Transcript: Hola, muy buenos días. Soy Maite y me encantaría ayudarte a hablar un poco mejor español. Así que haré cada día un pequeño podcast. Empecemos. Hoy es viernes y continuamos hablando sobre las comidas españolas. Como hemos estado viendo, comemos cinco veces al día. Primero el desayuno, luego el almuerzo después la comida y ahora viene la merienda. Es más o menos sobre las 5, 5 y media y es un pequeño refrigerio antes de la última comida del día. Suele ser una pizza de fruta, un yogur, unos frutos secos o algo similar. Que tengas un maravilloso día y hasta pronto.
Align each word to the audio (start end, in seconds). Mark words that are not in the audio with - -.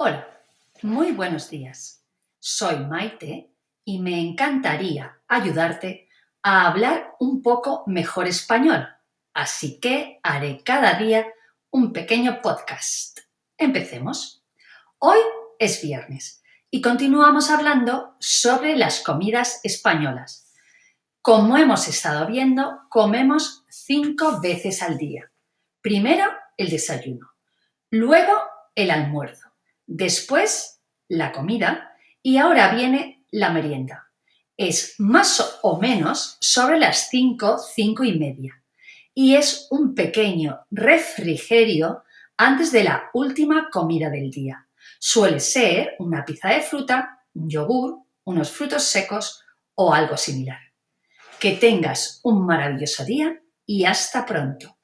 Hola, 0.00 0.28
muy 0.82 1.10
buenos 1.10 1.50
días. 1.50 2.04
Soy 2.38 2.76
Maite 2.86 3.50
y 3.84 3.98
me 3.98 4.20
encantaría 4.20 5.18
ayudarte 5.26 6.08
a 6.40 6.68
hablar 6.68 7.16
un 7.18 7.42
poco 7.42 7.82
mejor 7.88 8.28
español. 8.28 8.86
Así 9.34 9.80
que 9.80 10.20
haré 10.22 10.62
cada 10.62 10.94
día 10.94 11.26
un 11.70 11.92
pequeño 11.92 12.40
podcast. 12.42 13.18
Empecemos. 13.56 14.44
Hoy 14.98 15.18
es 15.58 15.82
viernes 15.82 16.44
y 16.70 16.80
continuamos 16.80 17.50
hablando 17.50 18.14
sobre 18.20 18.76
las 18.76 19.00
comidas 19.00 19.58
españolas. 19.64 20.54
Como 21.22 21.56
hemos 21.56 21.88
estado 21.88 22.28
viendo, 22.28 22.82
comemos 22.88 23.64
cinco 23.68 24.40
veces 24.40 24.80
al 24.80 24.96
día. 24.96 25.32
Primero 25.80 26.24
el 26.56 26.70
desayuno, 26.70 27.32
luego 27.90 28.34
el 28.76 28.92
almuerzo 28.92 29.47
después 29.88 30.80
la 31.08 31.32
comida 31.32 31.96
y 32.22 32.36
ahora 32.36 32.72
viene 32.74 33.24
la 33.32 33.50
merienda. 33.50 34.10
Es 34.56 34.94
más 34.98 35.58
o 35.62 35.80
menos 35.80 36.36
sobre 36.40 36.78
las 36.78 37.08
5, 37.08 37.58
5 37.58 38.04
y 38.04 38.18
media 38.18 38.62
y 39.14 39.34
es 39.34 39.66
un 39.70 39.96
pequeño 39.96 40.60
refrigerio 40.70 42.04
antes 42.36 42.70
de 42.70 42.84
la 42.84 43.10
última 43.14 43.68
comida 43.70 44.10
del 44.10 44.30
día. 44.30 44.68
Suele 45.00 45.40
ser 45.40 45.96
una 45.98 46.24
pizza 46.24 46.50
de 46.50 46.60
fruta, 46.60 47.24
un 47.34 47.50
yogur, 47.50 47.98
unos 48.24 48.50
frutos 48.50 48.84
secos 48.84 49.42
o 49.74 49.92
algo 49.92 50.16
similar. 50.16 50.60
Que 51.40 51.52
tengas 51.52 52.20
un 52.22 52.44
maravilloso 52.46 53.04
día 53.04 53.40
y 53.66 53.84
hasta 53.84 54.24
pronto. 54.24 54.77